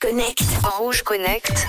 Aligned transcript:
Connect. 0.00 0.42
Rouge 0.78 1.02
Connect. 1.02 1.66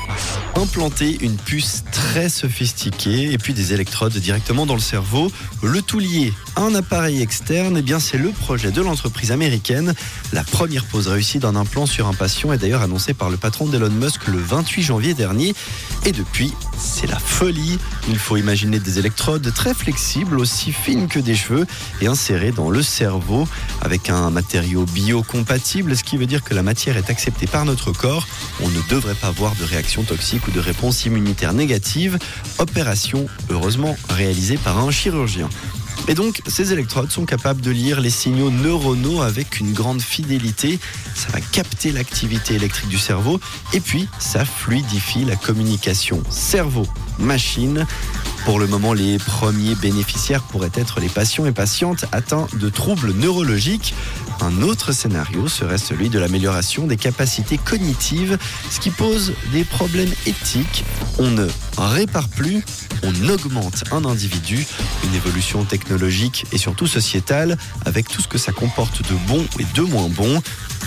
Implanter 0.56 1.18
une 1.20 1.36
puce 1.36 1.84
très 1.92 2.30
sophistiquée 2.30 3.34
et 3.34 3.38
puis 3.38 3.54
des 3.54 3.74
électrodes 3.74 4.14
directement 4.14 4.66
dans 4.66 4.74
le 4.74 4.80
cerveau, 4.80 5.30
le 5.62 5.82
tout 5.82 6.00
lié 6.00 6.32
à 6.56 6.62
un 6.62 6.74
appareil 6.76 7.22
externe, 7.22 7.76
eh 7.78 7.82
bien 7.82 8.00
c'est 8.00 8.18
le 8.18 8.30
projet 8.30 8.72
de 8.72 8.82
l'entreprise 8.82 9.34
américaine. 9.34 9.94
La 10.32 10.46
première 10.46 10.86
pose 10.86 11.10
réussie 11.10 11.40
d'un 11.40 11.58
implant 11.58 11.86
sur 11.86 12.08
un 12.08 12.14
patient 12.14 12.54
est 12.54 12.58
d'ailleurs 12.58 12.84
annoncée 12.84 13.14
par 13.14 13.30
le 13.30 13.36
patron 13.36 13.68
d'Elon 13.68 13.90
Musk 13.90 14.28
le 14.28 14.38
28 14.38 14.82
janvier 14.82 15.14
dernier. 15.14 15.54
Et 16.08 16.12
depuis, 16.12 16.54
c'est 16.78 17.08
la 17.08 17.18
folie. 17.18 17.80
Il 18.08 18.20
faut 18.20 18.38
imaginer 18.38 18.80
des 18.80 19.00
électrodes 19.00 19.52
très 19.56 19.74
flexibles, 19.74 20.40
aussi 20.40 20.72
fines 20.72 21.08
que 21.08 21.18
des 21.18 21.34
cheveux, 21.34 21.66
et 22.00 22.06
insérées 22.06 22.52
dans 22.52 22.70
le 22.70 22.84
cerveau 22.84 23.48
avec 23.82 24.12
un 24.12 24.30
matériau 24.30 24.86
biocompatible, 24.86 25.98
ce 25.98 26.04
qui 26.04 26.18
veut 26.18 26.28
dire 26.28 26.44
que 26.44 26.54
la 26.54 26.62
matière 26.62 26.98
est 26.98 27.10
acceptée 27.10 27.48
par 27.48 27.66
notre 27.66 27.92
corps. 27.92 28.28
On 28.62 28.70
ne 28.70 28.82
devrait 28.88 29.16
pas 29.16 29.28
avoir 29.28 29.56
de 29.56 29.64
réaction 29.64 30.04
toxique 30.04 30.48
ou 30.48 30.52
de 30.52 30.60
réponse 30.60 31.06
immunitaire 31.06 31.54
négative. 31.54 32.20
Opération, 32.60 33.26
heureusement, 33.50 33.98
réalisée 34.08 34.58
par 34.58 34.78
un 34.78 34.92
chirurgien. 34.92 35.50
Et 36.08 36.14
donc, 36.14 36.42
ces 36.48 36.72
électrodes 36.72 37.12
sont 37.12 37.26
capables 37.26 37.62
de 37.62 37.72
lire 37.72 38.00
les 38.00 38.12
signaux 38.12 38.52
neuronaux 38.52 39.22
avec 39.22 39.60
une 39.60 39.74
grande 39.74 40.02
fidélité. 40.02 40.80
Ça 41.16 41.30
va 41.30 41.42
capter 41.42 41.92
l'activité 41.92 42.54
électrique 42.54 42.90
du 42.90 43.00
cerveau 43.00 43.40
et 43.74 43.80
puis 43.80 44.08
ça 44.20 44.46
fluidifie 44.46 45.26
la 45.26 45.36
communication 45.36 46.22
cerveau-machine. 46.30 47.88
Pour 48.46 48.60
le 48.60 48.68
moment, 48.68 48.94
les 48.94 49.18
premiers 49.18 49.74
bénéficiaires 49.74 50.44
pourraient 50.44 50.70
être 50.76 51.00
les 51.00 51.10
patients 51.10 51.48
et 51.48 51.52
patientes 51.52 52.06
atteints 52.12 52.46
de 52.54 52.70
troubles 52.70 53.12
neurologiques. 53.14 53.96
Un 54.42 54.62
autre 54.62 54.92
scénario 54.92 55.48
serait 55.48 55.80
celui 55.80 56.10
de 56.10 56.20
l'amélioration 56.20 56.86
des 56.86 56.98
capacités 56.98 57.58
cognitives, 57.58 58.38
ce 58.70 58.80
qui 58.80 58.92
pose 58.92 59.34
des 59.52 59.64
problèmes 59.64 60.14
éthiques. 60.28 60.86
On 61.18 61.32
ne 61.32 61.48
répare 61.80 62.30
plus, 62.30 62.64
on 63.06 63.30
augmente 63.30 63.84
un 63.92 64.06
individu, 64.06 64.66
une 65.04 65.16
évolution 65.16 65.64
technologique 65.64 66.46
et 66.52 66.58
surtout 66.58 66.88
sociétale, 66.88 67.58
avec 67.86 68.08
tout 68.08 68.22
ce 68.22 68.28
que 68.28 68.38
ça 68.38 68.52
comporte 68.52 69.02
de 69.04 69.16
bon 69.28 69.46
et 69.60 69.66
de 69.76 69.82
moins 69.82 70.10
bon. 70.10 70.42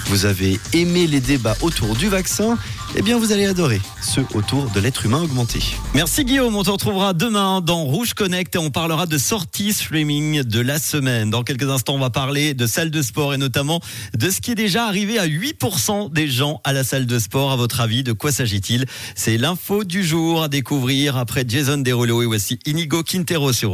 Vous 0.06 0.26
avez 0.26 0.58
aimé 0.72 1.06
les 1.06 1.20
débats 1.20 1.56
autour 1.60 1.94
du 1.94 2.08
vaccin 2.08 2.58
Eh 2.96 3.02
bien, 3.02 3.18
vous 3.18 3.32
allez 3.32 3.44
adorer 3.44 3.80
ceux 4.02 4.24
autour 4.34 4.70
de 4.70 4.80
l'être 4.80 5.04
humain 5.04 5.22
augmenté. 5.22 5.60
Merci 5.94 6.24
Guillaume, 6.24 6.56
on 6.56 6.62
te 6.62 6.70
retrouvera 6.70 7.12
demain 7.12 7.60
dans 7.60 7.84
Rouge 7.84 8.14
Connect 8.14 8.54
et 8.54 8.58
on 8.58 8.70
parlera 8.70 9.06
de 9.06 9.18
sorties 9.18 9.72
streaming 9.72 10.42
de 10.42 10.60
la 10.60 10.78
semaine. 10.78 11.30
Dans 11.30 11.42
quelques 11.42 11.68
instants, 11.68 11.94
on 11.94 11.98
va 11.98 12.10
parler 12.10 12.54
de 12.54 12.66
salle 12.66 12.90
de 12.90 13.02
sport 13.02 13.34
et 13.34 13.36
notamment 13.36 13.80
de 14.16 14.30
ce 14.30 14.40
qui 14.40 14.52
est 14.52 14.56
déjà 14.56 14.86
arrivé 14.86 15.18
à 15.18 15.26
8% 15.26 16.12
des 16.12 16.28
gens 16.28 16.60
à 16.64 16.72
la 16.72 16.82
salle 16.82 17.06
de 17.06 17.18
sport. 17.18 17.52
À 17.52 17.56
votre 17.56 17.80
avis, 17.80 18.02
de 18.02 18.12
quoi 18.12 18.32
s'agit-il? 18.32 18.86
C'est 19.14 19.36
l'info 19.36 19.84
du 19.84 20.02
jour 20.02 20.42
à 20.42 20.48
découvrir 20.48 21.16
après 21.16 21.44
Jason 21.46 21.78
Derulo 21.78 22.22
et 22.22 22.26
voici 22.26 22.58
Inigo 22.64 23.02
Quintero 23.02 23.52
sur 23.52 23.66